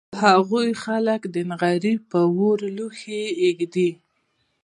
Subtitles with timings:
[0.23, 3.89] هغوی خلک د نغري په اور لوښي اېږدي